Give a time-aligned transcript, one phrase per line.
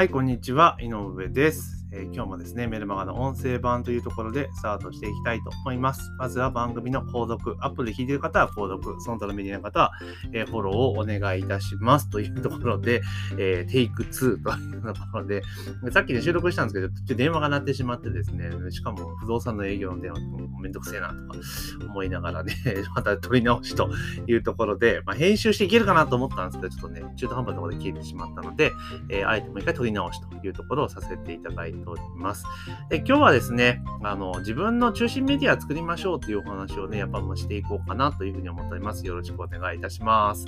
[0.00, 0.78] はい、こんにちは。
[0.80, 1.79] 井上です。
[1.92, 6.10] えー、今日もですね、メルマガの音声版というところでスタートしていきたいと思います。
[6.18, 9.92] まずは番組の購読、アップで聞いている方は購読、その他のメディアの方は、
[10.32, 13.02] えー、フォローをお願いいたしますというところで、
[13.38, 15.42] えー、テイク2というところで、
[15.90, 20.20] さっきね、収録したんですけど、ちょっと電話が鳴ってしまってですね、しかも不動産の営業の電話
[20.60, 21.38] めんどくせえなとか
[21.86, 22.54] 思いながらね、
[22.94, 23.90] また取り直しと
[24.28, 28.70] いうところで、まあ、編集していけるかなと思ったんですけど、ちょっとね、中途半端なところで消えてしまったので、
[29.08, 32.44] え、あえてもう一回取り直しというところをさせていただいております。
[32.88, 39.06] で今日はですね、あの、自分の中心メディア作りましょうというお話をね、やっぱもしていこうかなというふうに思っております。
[39.06, 40.46] よろしくお願いいたします。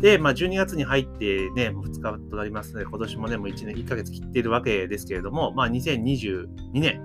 [0.00, 7.02] で、まあ、12月に入ってね、もう2日となりますので、今年もね、もう1年、1ヶ月切っているわけですけれども、まあ、2022年、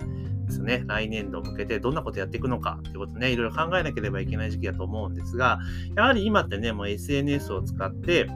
[0.48, 5.60] ですね、来年度向けてどんなことやっていくのかっていうことね、いろいろ考えなければいけない時期だと思うんですが、
[5.94, 8.28] やはり今ってね、もう SNS を使って、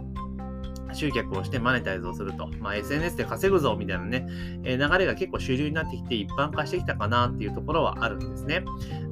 [0.95, 4.27] 集客をしてマネタイズをすると、まあ、SNS で稼ぐぞみたいなね、
[4.65, 8.65] えー、流れが結構主流になってきて一般化してきたかなっていうところはあるんですね。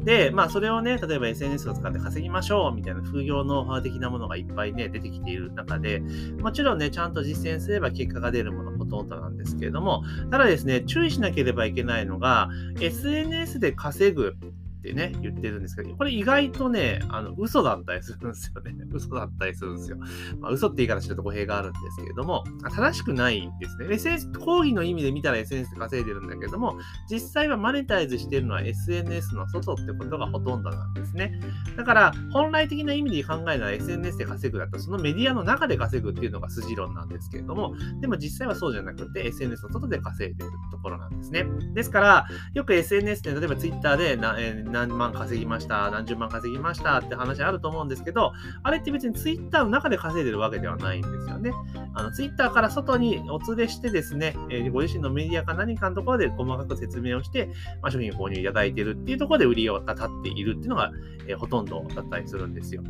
[0.04, 6.02] で、まあそれをね、例えば SNS を使って稼ぎましょうみたいな副業ノウハウ的なものがいっぱいね、出てきている中で、
[6.40, 12.48] もちろんね、ちゃんと実践すれば結果が出るものほとんどなんですけれども、ただですね、注意しなければいけないのが、
[12.80, 14.36] SNS で稼ぐ
[14.80, 18.74] ってね、言ってるんですけど、これ意外とね、あの、嘘だったりするんですよね。
[18.92, 19.98] 嘘だったりするんですよ。
[20.40, 23.86] まあ、嘘って言い方してると語弊があるんですけれども、正しくないんですね。
[23.90, 26.78] SNS、講義の意味で見たら SNS で稼いでるんだけども、
[27.10, 31.38] 実際はマネタイズしてるのは SNS の外ってことがほとんどなんですね。
[31.76, 41.44] だから、本来的な意味で考えたら SNS で稼ぐだと、そのメディアの中で稼ぐっていうのが筋論なんですけれども、でも実際はそうじゃなくて、SNS の外で稼いでるところなんですね。
[41.74, 48.32] ですから、よく SNS で、例えば Twitter で、えー何万稼ぎました、何十万稼ぎましたって話あると思うんですけど、
[48.62, 51.52] あれって別にツイッターの中で稼いでるわけではないんですよね。
[51.94, 57.48] あのツイッターから外にお連れしてですね、え、ご自身のメディアか何かのところで細かく説明をして、
[57.82, 60.92] まあ、商品購入いただいてるっていうところで売りが立っているっていうのが、
[61.26, 62.82] え、ほとんどだったりするんですよ。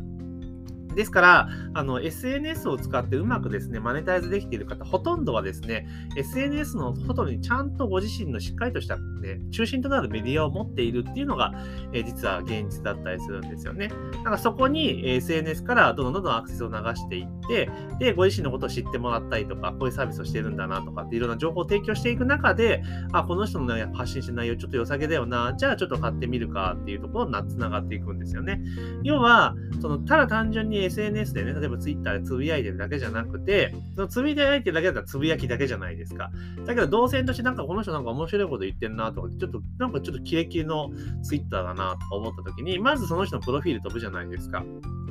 [0.95, 11.53] ですから、あの、SNS を使ってうまくですね、マネタイズできている方、ほとんどはですね、SNS の外にちゃんとご自身のしっかりとした、ね、中心となるメディアを持っているっていうのが、
[11.93, 13.89] え、実は現実だったりするんですよね。
[13.89, 17.69] だからそこに SNS からどんどんどんどんアクセスを流していって、
[17.99, 28.61] で、ご自身のことを知ってもらったりとか、こういうサービスをしてるんだなとかっていろんな情報を提供していく中で、あ、この人の、ね、発信してる内容ちょっと良さげだよな、じゃあちょっと買ってみるかっていうところにつながっていくんですよね。
[29.03, 36.31] 要は、その、ただ単純に SNS でね、例えば Twitter でつぶやいてるだけじゃなくて、そのつぶやいてるだけだったらつぶやきだけじゃないですか。
[36.65, 40.91] だけど、動線としてなんかこの人なんか面白いこと言ってんなとか、ちょっと、なんかちょっとキレキレの
[41.23, 44.63] Twitter だなとか思った時に、まずその人のプロフィール飛ぶじゃないですか。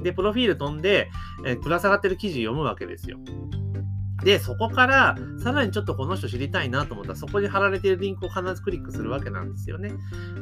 [0.03, 1.11] で、プロフィール飛んで、
[1.45, 3.19] えー、ぶら下がってる記事読むわけですよ。
[4.23, 9.93] で、そこから、さらにちょっとこの人知りたいなと思ったら、そこに貼られているリンクを必ずクリックするわけなんですよね。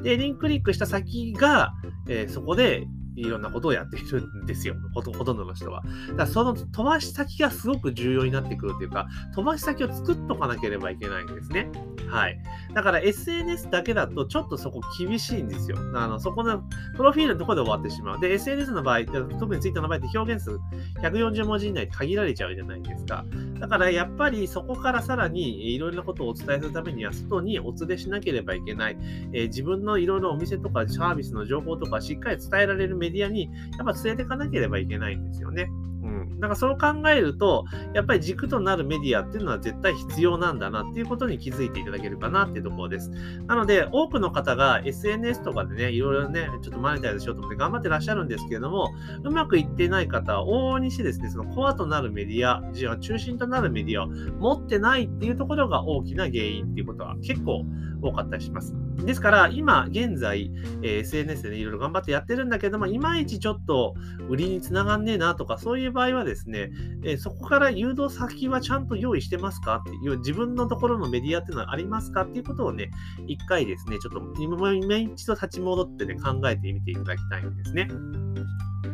[0.03, 1.73] で、リンククリックした先が、
[2.09, 2.87] えー、そこで
[3.21, 4.75] いろんなことをやっているんですよ。
[4.95, 5.83] ほとほとんどの人は。
[5.83, 11.71] だからその飛ばし先がすごく重要になってくるというか、飛ばし先を作っとかなければいけないんですね。
[12.09, 12.39] はい。
[12.75, 15.77] だから SNS だけだとちょっとそこ厳しいんですよ。
[15.95, 16.63] あのそこの
[16.97, 18.21] プロフィールのところで終わってしまう。
[18.21, 20.59] で、SNS の場合、特に Twitter の場合って表現数
[21.01, 23.25] 140文字以内で限られちゃうじゃないですか。
[23.61, 28.97] だからやっぱりそこからさらにいろいろなことをお伝えするためには外にお連れしなければいけない。
[29.33, 35.69] えー、自分のいろいろお店とかサービスの情報とかしっかり伝えられるメディアにやっぱ連れていかなければいけないんですよね。
[36.03, 36.18] うん。
[36.37, 43.11] だからそう考えると、やっぱり軸となるメディアっていうのは絶対必要なんだなっていうことに気づいていただけるかなっていうところです。
[43.47, 57.65] なので、多くの方が SNS とかでね、いろいろね、ちょっとマネタイズしようと思って頑張ってらっしゃるんですけれども、うまくいってない方は往々にしてですね、そのコアとなるメディア、じゃあ中心となるメディアを持ってないっていうところが大きな原因っていうことは結構
[58.03, 58.75] 多かったりします。
[59.05, 60.51] ですから、今現在、
[60.83, 63.95] え、SNS でね、いろいろ頑張ってやってるんだけども、いまいちちょっと
[64.29, 66.71] 売りにつながんねえなとか、そういう場合ははですね、
[67.05, 69.77] え、そこから誘導先はちゃんと用意してますか？
[69.77, 72.23] っていう、自分のところのメディアっていうのはありますか？
[72.23, 72.91] っていうことをね、
[73.27, 77.89] 一回ですね、ちょっと今一度立ち戻ってね、考えてみていただきたいんですね。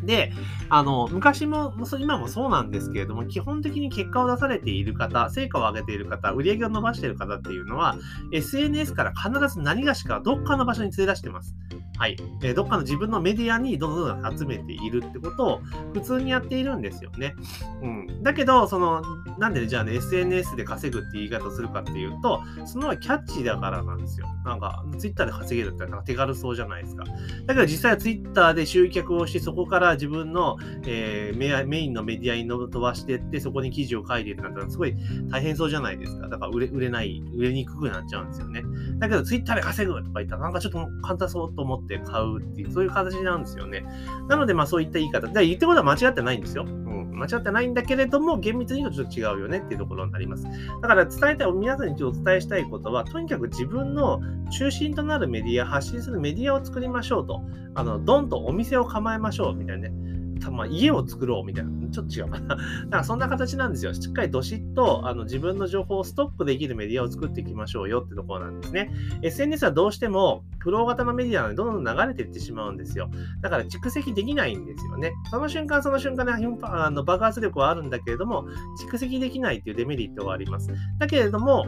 [0.04, 0.32] で、
[0.68, 7.96] あの、昔も、今もそうなんですけれども、基本的に結果を出されている方、成果を上げている方、売り上げを伸ばしている方っていうのは、
[8.30, 11.54] SNS から必ず何がしかどっかの場所に連れ出してます。
[11.96, 12.16] はい。
[12.42, 15.60] えー、どっかの自分のメディアにどんどん集めているってことを
[15.92, 17.34] 普通にやっているんですよね。
[17.82, 18.22] うん。
[18.22, 19.02] だけど、その、
[19.38, 24.26] なんでじゃあね、SNS で稼ぐって言い方するかっていうと、そのキャッチーだからなんですよ。
[24.44, 27.04] なんか、Twitter で稼げるってなんか手軽そうじゃないですか。
[27.46, 30.56] だけど実際は Twitter で集客をして、そこから自分の、
[30.86, 34.94] えー、メインのメディアに飛ばしていって、そこに記事を書いてってなったら、すごい
[35.30, 36.28] 大変そうじゃないですか。
[36.28, 38.62] だから売れ売れない、売れにくくなっちゃうんですよね。
[38.98, 43.84] だけど、ツイッターで稼ぐとか言ったら、なんかちょっと簡単そうと思って買うっていう、そういう形なんですよね。
[44.28, 45.28] なので、まあそういった言い方。
[45.28, 46.64] で言ってことは間違ってないんですよ。
[46.66, 50.44] うん間違ってないんだけれども、厳密に言うとちょっと違うよねっていうところになります。
[50.82, 54.20] だから伝えたい、皆さんにお伝えしたいことは、とにかく自分の
[54.50, 57.42] 中心となるメディア、発信するメディアを作りましょうと。
[57.76, 60.03] あの、ドンとお店を構えましょうみたいなね。
[60.50, 61.70] まあ、家を作ろうみたいな。
[61.90, 62.48] ちょっと違う かな。
[62.48, 63.94] だからそんな形なんですよ。
[63.94, 68.90] しっかりどしっとあの自分の情報をストックできるメディアを作っていきましょうよってところなんですね。
[69.22, 73.10] SNS はどうしてもフロー型のメディアなのでどんどん流れていってしまうんですよ。
[73.40, 75.12] だから蓄積できないんですよね。
[75.30, 78.46] その瞬間その瞬間であの爆発力はあるんだけれども、
[78.90, 80.70] 蓄積できないっていうデメリットがあります。
[80.98, 81.66] だけれども、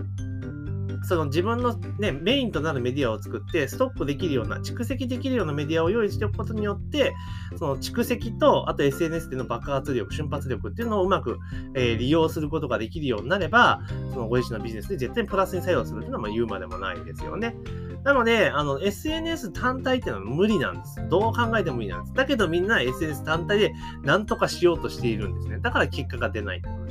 [1.07, 7.15] その自分の、ね、メインとなるメディアを作って、ストップできるような、蓄積できるようなメディアを用意しておくことによって、
[7.59, 11.39] その蓄積と、あと SNS での爆発力、瞬発力っていうのをうまく、
[11.75, 13.81] えー、利用することができるようになれば、
[14.13, 17.57] そのご自身のビジネスで絶対にプラスに作用するっていうのはまあ言うまでもないですよね。
[18.03, 21.09] なので、あの、SNS 単体っていうのは無理なんです。
[21.09, 22.15] どう考えても無理なんです。
[22.15, 25.59] だけどみんな SNS 単体で何とかしようとしているんですね。
[25.59, 26.86] だから結果が出ないってこと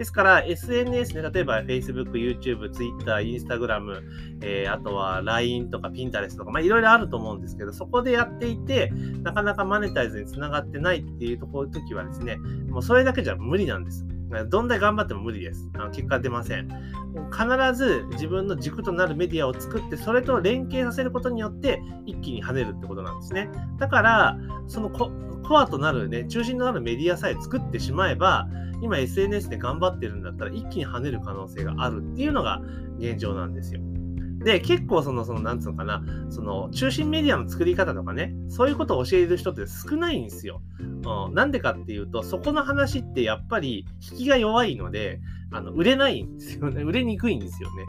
[0.00, 0.12] です。
[0.14, 4.00] から、SNS ね、例えば Facebook、YouTube、Twitter、Instagram、
[4.40, 8.90] えー、あとは LINE とか Pinterest とか、まあいろいろあると思うんですけど、そこでやっていて、
[9.22, 12.36] なかなかマネタイズにつながってないっていうところ、時はですね、
[12.70, 14.06] もうそれだけじゃ無理なんです。
[14.48, 15.68] どんだけ頑張っても無理です。
[15.74, 16.68] あの結果出ません。
[17.30, 23.50] 必ず自分の軸となるメディアを作って、それと連携させることによって、一気に跳ねるってことなんですね。
[23.78, 28.48] だから、そのコアとなるね、中心となるメディアさえ作ってしまえば、
[28.82, 32.60] 今 SNS で頑張ってるんだったら一気に跳ねる可能性があるっていうのが
[32.98, 33.80] 現状なんですよ。
[34.42, 40.62] で、結構その、その、なんつうのかな、その、中心メディアの作り方とかね、そういうことを教える人って少ないんですよ。
[40.80, 45.20] うん、なんでかっていうと、そこの話ってやっぱり引きが弱いので、
[45.52, 46.82] あの売れないんですよね。
[46.84, 47.86] 売れにくいんですよね。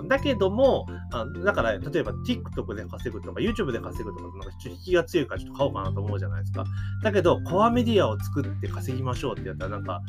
[0.00, 6.64] うん、だけどもあ、だから、例えば TikTok で稼ぐとか、YouTube で稼ぐとか、なんか引きが強いからちょっと買おうかなと思うじゃないですか。
[7.02, 10.02] だけど、コアメディアを作って稼ぎましょうってやったら、なんか、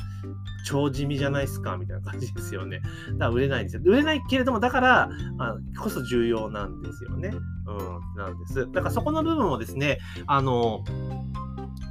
[0.66, 2.82] 超地味じゃないですかみたいな感じですよね。
[3.14, 3.82] だから売れないんですよ。
[3.86, 7.32] 売れないけれども、だからあこそ重要なんですよね。
[7.66, 8.68] うん、なんです。
[8.72, 10.84] だからそこの部分をですね、あの、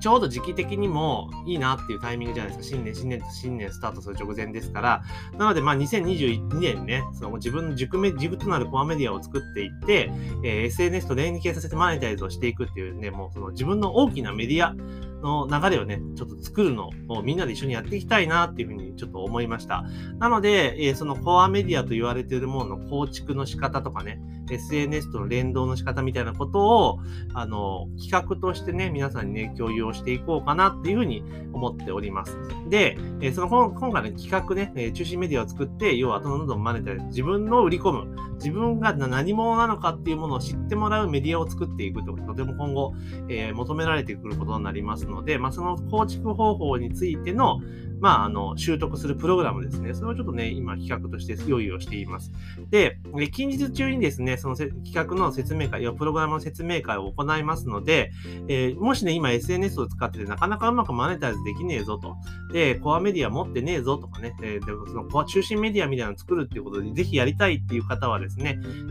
[0.00, 2.76] ちょうど時期的にもいいなっていうタイミングじゃないですか。
[2.76, 5.02] 新年、新年と新年スタートする直前ですから。
[5.36, 10.10] なので、まあ、2021年ね、その自分の軸め軸となるコアメディアを作っていって、
[10.44, 14.74] えー、SNS と連携させてマネタイズをしていくっていうね、もうその自分の大きなメディア
[15.20, 19.84] の流れをね、ちょっと作るのをみんなで一緒にやっていきたいなっていうふうにちょっと思いました。
[20.18, 27.00] なので、えー、そのコアメディアと言われているものの構築の仕方とかね、SNS との連動の仕方みたいなことを、
[27.34, 32.36] あの、企画としてね、皆さんにね、共有をしていこうかなっていうふうに思っております。
[32.68, 42.94] で、えその今回の企画ね、中心メディアを作って、要はどんどんマネタ自分の売り込む、自分が何者なのかっていうものを知ってもらうメディアを作っていくととても今後、
[43.28, 47.60] えー、求められてくることになりますので、まあ、その構築方法についての、
[48.00, 49.94] まあ、あの、習得するプログラムですね。
[49.94, 52.32] それをちょっとね、今企画として用意をしています。
[52.70, 52.98] で、
[53.32, 58.10] 近日中にですね、その企画の説明会、要はプログラムの説明会を行いますので、
[58.48, 62.16] えー、もしね、今 SNS を使っててなかなかうまくマネタイズできねえぞと。
[62.52, 68.27] で、コアメディア持ってねえぞとかね、えー、でそのコア中心メディアみたいなのを作るっていうことで、ぜひやりたいっていう方はですね、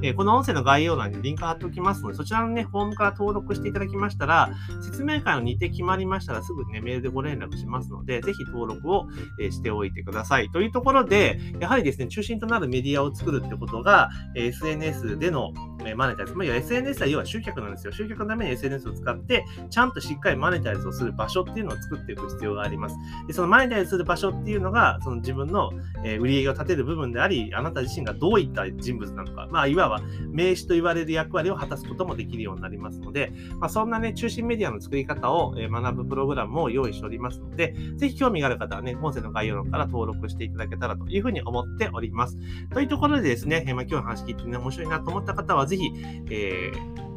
[0.01, 4.51] えー、この音声の概要欄にリンク貼っておきますので、そちらのね、フォームから登録していただきましたら、
[4.81, 9.07] 説明会の日程決まりましたらすぐね、メールでご連絡しますので、ぜひ登録を
[9.51, 10.49] しておいてください。
[10.49, 15.53] というところで、やはりですね、中心となるメディアを作るってことが、SNS での
[15.95, 16.33] マネタイズ。
[16.35, 17.93] まあ、SNS は要は集客なんですよ。
[17.93, 22.95] 集客のために SNS を使って、ちゃんとしっかりマネタイズをする場所っていうのを作っていく必要があります。
[23.27, 25.71] でそのマネタイズする場所っていうのが、その自分の、
[26.03, 42.37] え売り上げを立てる部分であり、あなた自身がどういった人物なのか、まあ、いわば名詞と言われる役割を果たすこともできるようになりますので、まあ、そんなね、中心メディアの作り方を学ぶプログラムを用意しておりますので、ぜひ興味がある方はね、音声の概要欄から登録していただけたらというふうに思っております。
[42.71, 45.91] というところでですね、まあ、今日の話聞いてね、面白いなと思った方は、ぜひ、
[46.29, 47.07] えー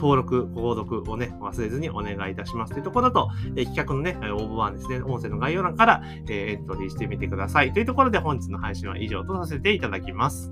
[0.00, 7.74] 登録、購読をね、忘れずにお願いいたしますというところと、え企画のね、応募はですね、音声の概要欄から、えエントリーしてみてください。
[7.74, 10.50] というところで本日の配信は以上とさせていただきます。